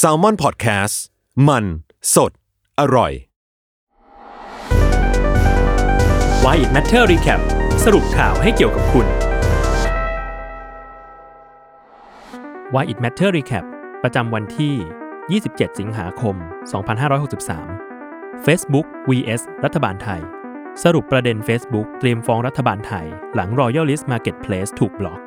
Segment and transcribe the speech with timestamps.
[0.00, 0.94] s a l ม o n PODCAST
[1.48, 1.64] มัน
[2.14, 2.32] สด
[2.80, 3.12] อร่อย
[6.44, 7.40] Why It Matter Recap
[7.84, 9.06] สรุปข่าวให้เกี่ยวกับคุณ
[12.74, 13.64] Why It Matter Recap
[14.02, 14.74] ประจำวันที่
[15.44, 16.36] 27 สิงหาคม
[17.20, 20.20] 2563 Facebook vs รัฐบาลไทย
[20.84, 25.20] สรุปประเด็น Facebook เตรียมฟ้องรัฐบาลไทย หลัง Royalist Marketplace ถูกบล็อก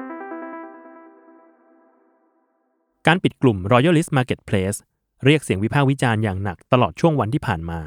[3.09, 4.77] การปิดกลุ่ม Royalist Marketplace
[5.25, 7.79] เรียกเสียงวิพากษ์วิจารณ์อย่างหนักตลอดช่วงวันที่ผ่านมา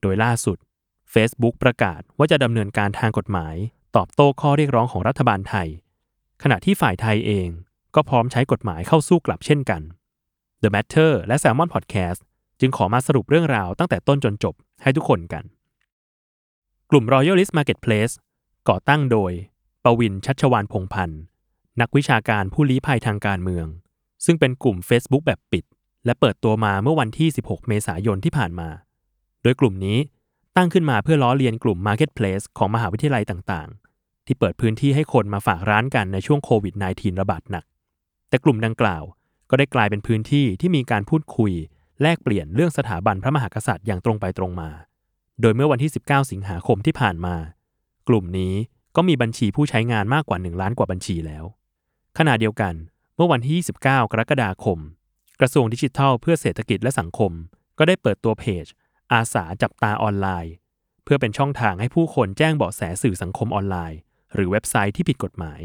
[0.00, 0.58] โดยล่าสุด
[1.12, 3.54] Facebook ประกาศว่าจะดำเนินการทางกฎหมาย
[3.96, 5.68] ตอบโต้ข้อเรียกร้องของรัฐบาลไทย
[6.42, 7.48] ขณะที่ฝ่ายไทยเอง
[7.94, 9.82] ก็พร้อมใช้กฎหมายเข้าสู้กลับเช่นกัน
[10.62, 12.20] The Matter และ Salmon Podcast
[12.60, 15.44] จึงขอมาสรุปเรื่องราวตั้งแต่ต้นจนจบให้ทุกคนกัน
[16.90, 18.14] กลุ่ม Royalist Marketplace
[18.68, 19.32] ก่อตั้งโดย
[19.84, 21.20] ปวินชัชวานพงพันธ์
[21.80, 23.68] นักวิชาการผู้ลี้ภัยทางการเมือง
[24.24, 25.64] ซึ่งเป็นกลุ่ม Facebook แบบปิด
[26.04, 28.68] และเปิดตัวมาเมื่อวันที่ 16 เมษายนที่ผ่านมา
[29.42, 29.98] โดยกลุ่มนี้
[30.56, 37.64] ตั้งขึ้นมาเพื่อล้อเลียนกลุ่ม Marketplace ของมหาวิทยาลัยต่างๆ ที่เปิดพื้นที่ให้คนมาฝากร้านกันในช่วงโควิด -19 ระบาดหนัก
[38.28, 39.02] แต่กลุ่มดังกล่าว
[39.50, 41.52] ก็ได้กลายเป็นพื้นที่ที่มีการพูดคุย
[42.02, 44.70] แลกเปลี่ยนเรื่องสถาบันพระมหากษัตริย์อย่างตรงไปตรงมา
[45.40, 47.36] โดยเมื่อวันที่ 19 สิงหาคมที่ผ่านมา
[48.08, 48.54] กลุ่มนี้
[48.96, 51.44] ก็มีบัญชีผู้ใช้งานมากกว่า 1 ล้านกว่าบัญชีแล้ว
[52.18, 52.74] ขณะเดียวกัน
[53.16, 54.78] เมื่อวันที่ 29 กรกฎาคม
[55.40, 57.32] กระทรวงดิจิทัลเพื่อเศรษฐกิจและสังคม
[57.78, 58.66] ก็ได้เปิดตัวเพจ
[59.12, 60.54] อาสาจับตาออนไลน์
[61.04, 63.98] เพื่อเป็นช่องทางให้ผู้คนแจ้งเบาะแสสื่อสังคมออนไลน์
[64.34, 65.60] หรือเว็บไซต์ที่ผิดกฎหมาย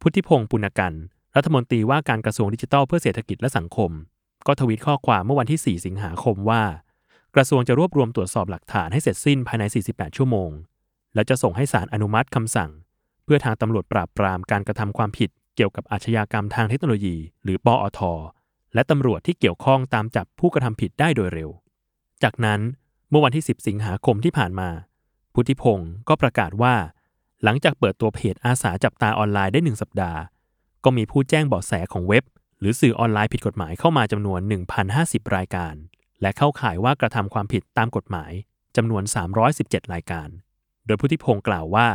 [0.00, 0.94] พุทธิพงศ์ปุณกัน
[1.36, 3.90] รัฐมนตรีว่าการกระทรวงดิจิทัลเพื่อเศรษฐกิจและสังคม
[4.46, 6.62] ก็ทวีตข้อความเมื่อวันที่ 4 สิงหาคมว่า
[7.34, 10.50] กระทรวงจะรวบรวมตรวจสอบหลักฐานให้เสร็จสิ้นภายใน 48 ชั่วโมง
[11.14, 12.70] และจะส่งให้ศาลอนุมัติคำสั่ง
[13.24, 18.00] เพื่อทางตำรวจปราบปรามการกระทำความผิด เกี่ยวกับอาชญากรรมทางเทคโนโลยี หรือปอท
[18.74, 21.50] และตำรวจที่เกี่ยวข้องตามจับผู้กระทำผิดได้โดยเร็ว
[22.22, 22.60] จากนั้น
[23.10, 24.70] เมื่อวันที่ 10 สิงหาคมที่ผ่านมา
[25.34, 26.74] พุทธิพงศ์ก็ประกาศว่า
[27.44, 30.20] หลังจากเปิดตัวเพจอาสาจับตาออนไลน์ได้หนึ่งสัปดาห์
[30.84, 32.24] ก็มีผู้แจ้งเบาะแสของเว็บ
[32.60, 34.40] หรือสื่อออนไลน์ผิดกฎหมายเข้ามาจำนวน
[34.88, 35.74] 1,050 รายการ
[36.20, 38.32] และเข้าข่ายว่ากระทำความผิดตามกฎหมาย
[38.76, 39.02] จำนวน
[39.48, 40.28] 317 รายการ
[40.86, 41.88] โดยพุทธิพงศ์กล่าวว่า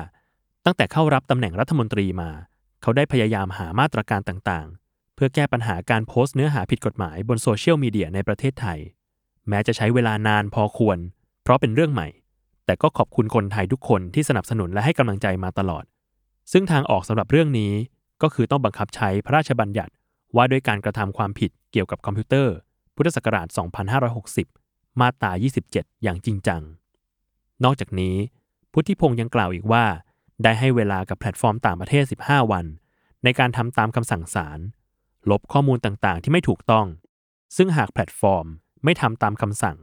[0.66, 2.30] ตั้งแต่เข้ารับตำแหน่งรัฐมนตรีมา
[2.82, 8.80] เขาได้พยายามหามาตรการต่างๆ เพื่อแก้ปัญหาการโพสต์เนื้อหาผิดกฎหมายบนโซเชียลมีเดียในประเทศไทย
[9.50, 10.98] แม้จะใช้เวลานานพอควร
[11.44, 12.08] เพราะเป็นเรื่องใหม่
[12.66, 15.84] แต่ก็ขอบคุณคนไทยทุกคนที่สนับสนุนและให้กำลังใจมาตลอด
[16.52, 17.74] ซึ่งทางออกสำหรับเรื่องนี้
[18.22, 19.94] ก็คือต้องบังคับใช้พระราชบัญญัติ
[20.36, 22.56] ว่าด้วยการกระทำความผิดเกี่ยวกับคอมพิวเตอร์
[22.96, 23.48] พุทธศักราช
[24.24, 25.32] 2560 มาตรา
[25.68, 26.62] 27 อย่างจริงจัง
[27.64, 28.16] นอกจากนี้
[28.72, 29.86] พุทธิพงศ์ยังกล่าวอีกว่า
[30.44, 32.66] ได้ให้เวลากับแพลตฟอร์มต่างประเทศ 15 วัน
[33.24, 34.60] ในการทำตามคำสั่งศาล
[35.30, 36.86] ลบข้อมูลต่างๆ ที่ไม่ถูกต้อง
[37.58, 38.46] ซึ่งหากแพลตฟอร์ม
[38.84, 39.78] ไม่ทำตามคำสั่ง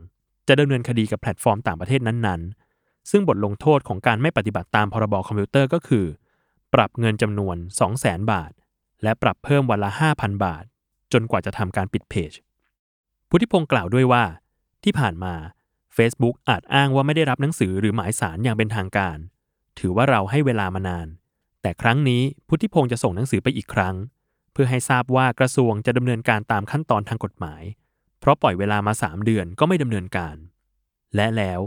[0.48, 6.06] จะดำเนินคดีกับแพลตฟอร์มต่างประเทศนั้นๆ ซึ่งบทลงโทษของการไม่ปฏิบัติตามพรบคอมพิวเตอร์ก็คือ
[6.74, 7.56] ปรับเงินจำนวน
[7.94, 8.52] 200,000 บาท
[9.02, 10.64] และปรับเพิ่มวันละ 5,000 บาท
[11.12, 12.32] จนกว่าจะทำการปิดเพจ
[13.28, 14.24] พุทธิพงศ์กล่าวด้วยว่า
[14.84, 15.34] ที่ผ่านมา
[15.96, 19.18] Facebook อาจอ้างว่าไม่ได้รับหนังสือหรือหมายสารอย่างเป็นทางการ
[19.78, 21.06] ถือว่าเราให้เวลามานาน
[21.62, 23.94] แต่ครั้งนี้พุทธิพงศ์จะส่งหนังสือไปอีกครั้ง
[24.52, 27.62] เพื่อให้ทราบว่ากระทรวงจะดำเนินการตามขั้นตอนทางกฎหมาย
[28.20, 30.36] เพราะปล่อยเวลามา 3 เดือนก็ไม่ดำเนินการ
[31.16, 31.60] และแล้ว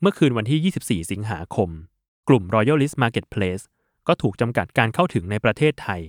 [0.00, 1.70] เมื่อคืนวันที่ 24 สิงหาคม
[2.28, 3.64] กลุ่ม Royalist Marketplace
[4.08, 6.00] ก็ถูกจำกัดการเข้าถึงในประเทศไทย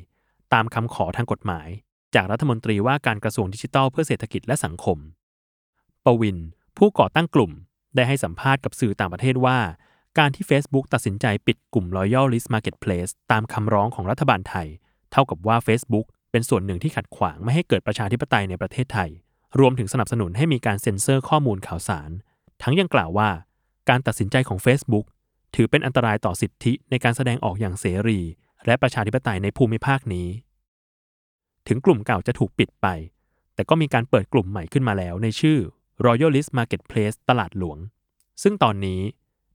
[0.53, 1.67] ตามคำขอทางกฎหมาย
[2.15, 4.97] จากรัฐมนตรีว่าการกระทรวงดิจิทัลเพื่อเศรษฐกิจและสังคม
[6.05, 6.37] ปวิน
[6.77, 7.51] ผู้ก่อตั้งกลุ่ม
[7.95, 9.57] ได้ให้สัมภาษณ์กับสื่อต่างประเทศว่า
[10.21, 14.67] การที่ Facebook ตัดสินใจปิดกลุ่ม Royalist Marketplace ตามคำร้องของรัฐบาลไทย
[15.11, 19.09] เท่ากับว่า Facebook เป็นส่วนหนึ่งที่ขัดขวางไม่ให้เกิดประชาธิปไตยในประเทศไทย
[19.59, 22.09] รวมถึงสนับสนุนให้มีการเซ็นเซอร์ข้อมูลข่าวสาร
[22.63, 23.29] ทั้งยังกล่าวว่า
[23.89, 25.05] การตัดสินใจของ Facebook
[25.55, 28.19] ถือเป็นอันตรายต่อสิทธิในการแสดงออกอย่างเสรี
[28.65, 30.27] และประชาธิปไตยในภูมิภาคนี้
[31.67, 32.87] ถึงกลุ่มเก่าจะถูกปิดไป
[33.55, 35.57] แต่ก็มีการเปิดกลุ่มใหม่ขึ้นมาแล้วในชื่อ
[36.05, 37.77] Royalist Marketplace ตลาดหลวง
[38.43, 39.01] ซึ่งตอนนี้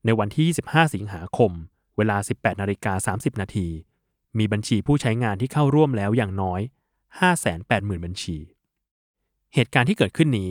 [0.05, 1.53] ในวันที่ 25 สิงหาคม
[1.97, 3.69] เวลา 18นาฬิกา30 นาที
[4.39, 6.61] มีบัญชีผู้ใช้งานที่เข้าร่วมแล้วอย่างน้อย
[7.33, 8.37] 580,000 บัญชี
[9.55, 10.49] เหตุการณ์ที่เกิดขึ้นนี้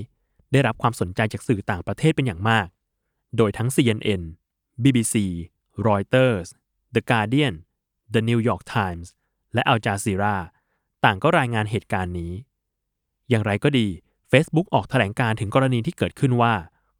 [0.51, 2.67] ได้รับความสนใจจากสื่อต่างประเทศเป็นอย่างมาก
[3.37, 4.23] โดยทั้ง CNN
[4.83, 5.15] BBC
[5.85, 6.47] Reuters
[6.95, 7.55] The Guardian
[8.13, 9.07] The New York Times
[9.53, 10.35] และ Al Jazeera
[11.03, 12.33] ต่างก็รายงานเหตุการณ์นี้
[13.29, 13.87] อย่างไรก็ดี
[14.31, 16.53] Facebook ออกแถลงการถึงกรณีที่เกิดขึ้นว่า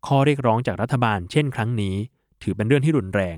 [0.08, 1.96] ข้อเรียกร้องจากรัฐบาลเช่นครั้งนี้
[2.44, 3.38] ถือเป็นเรื่องที่รุนแรง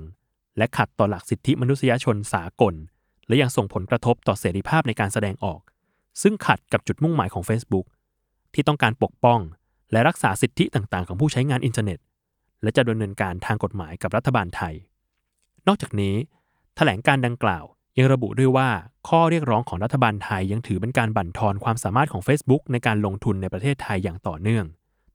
[0.58, 2.74] และขัดต่อหลักสิทธิมนุษยชนสากล
[3.28, 5.62] และยังส่งผลกระทบต่อเสรีภาพในการแสดงออก
[6.22, 7.86] ซึ่งขัดกับจุดมุ่งหมายของ Facebook
[8.54, 9.40] ที่ต้องการปกป้อง
[9.92, 12.00] และรักษาสิทธิต่างๆ ของผู้ใช้งานอินเทอร์เน็ต
[12.62, 14.74] และจะดำเนินการทางกฎหมายกับรัฐบาลไทย
[15.68, 16.16] นอกจากนี้
[16.76, 17.64] แถลงการดังกล่าว
[17.98, 18.70] ยังระบุด้วยว่า
[19.08, 24.66] ข้อเรียกร้องของรัฐบาลไทยยังถือเป็นการบั่นทอนความสามารถของ Facebook ในการลงทุนในประเทศไทยอย่างต่อเนื่อง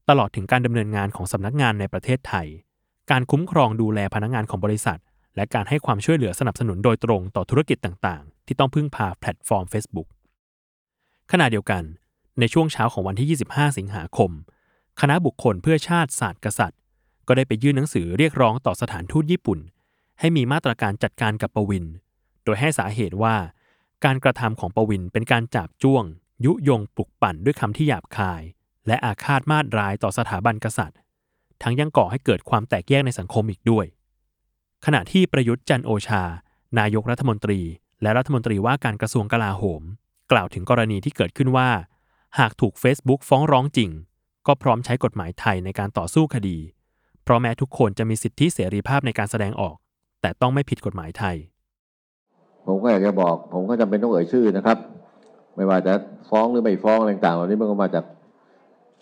[0.08, 2.46] ตลอดถึงการดำเนินงานของสำนักงานในประเทศไทย
[3.10, 4.98] การคุ้มครองดูแลพนักงานของบริษัท
[5.36, 10.08] และการให้ความช่วยเหลือสนับสนุนโดยตรงต่อธุรกิจต่างๆ ที่ต้องพึ่งพาแพลตฟอร์ม Facebook
[11.32, 11.82] ขณะเดียวกัน
[12.40, 14.30] ในช่วงเช้าของวันที่ 25 สิงหาคม
[15.00, 16.80] คณะบุคคลเพื่อชาติศาสน์กษัตริย์
[17.26, 19.58] ก็ได้ไปยื่นหนังสือเรียกร้องต่อสถานทูตญี่ปุ่น
[20.20, 21.86] ให้มีมาตรการจัดการกับปวิน
[22.44, 23.36] โดยให้สาเหตุว่า
[24.04, 26.04] การกระทำของปวินเป็นการจาบจ้วง
[26.44, 28.42] ยุยงปลุกปั่นด้วยคำที่หยาบคาย
[28.86, 30.98] และอาฆาตมาตร้ายต่อสถาบันกษัตริย์
[31.62, 33.86] ทั้งยังก่อให้เกิดความแตกแยกในสังคมอีกด้วย
[34.84, 36.22] ขณะที่ประยุทธ์จันโอชา
[36.78, 37.60] นายกรัฐมนตรี
[38.02, 39.82] และรัฐมนตรีว่าการกระทรวงกลาโหม
[40.32, 41.68] กล่าวถึงกรณีที่เกิดขึ้นว่า
[42.38, 43.90] หากถูก Facebook ฟ้องร้องจริง
[44.46, 46.58] ก็พร้อมใช้กฎหมายไทยในการต่อสู้คดี
[47.22, 49.76] เพราะแม้ทุกคนจะมีสิทธิเสรีภาพในการแสดงออก
[50.20, 51.36] แต่ต้องไม่ผิดกฎหมายไทย
[52.66, 54.78] ผมก็อยากจะบอก ผมก็จำเป็นต้องเอ่ยชื่อนะครับ
[55.56, 55.92] ไม่ว่าจะ
[56.30, 58.04] ฟ้องหรือไม่ฟ้องอะไรต่างๆเหล่านี้มันก็มาจาก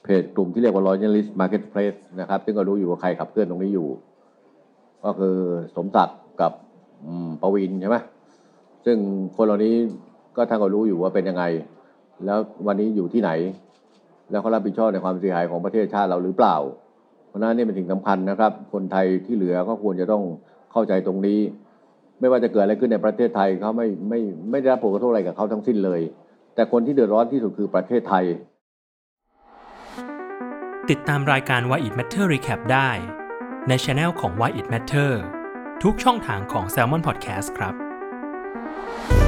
[0.05, 3.89] เพจกลุ่มที่เรียกว่า Royalist Marketplace นะครับ ซึ่งก็รู้อยู่ว่าใครขับเคลื่อนตรงนี้อยู่
[5.05, 5.37] ก็คือ
[5.77, 6.53] สมศักดิ์กับ
[7.41, 7.97] ประวินใช่ไหม
[8.85, 8.99] ซึ่ง
[9.37, 9.75] คนเหล่านี้
[10.37, 11.45] ก็ท่านก็รู้อยู่ว่าเป็นยังไง
[12.25, 13.31] แล้ววันนี้อยู่ที่ไหน
[14.31, 16.57] แล้วเขารับผิดชอบในความเสียหายของประเทศชาติเราหรือเปล่า
[17.29, 20.23] เพราะนั้นนี่เป็นสิ่งสำคัญนะครับ คนไทยที่เหลือก็ควรจะต้อง
[20.73, 21.41] เข้าใจตรงนี้
[22.21, 26.01] ไม่ว่าจะเกิดอะไรขึ้นในประเทศไทยเขาไม่ไม่ไม่ได้รับผลกระทบอะไรกับเขาทั้งสิ้นเลย
[26.55, 28.25] แต่คนที่เดือดร้อนที่สุดคือประเทศไทย
[30.93, 32.91] ติดตามรายการ Why It Matter Recap ได้
[33.69, 35.13] ในช anel ของ Why It Matter
[35.83, 39.24] ทุกช่องทางของ Salmon Podcast ครับ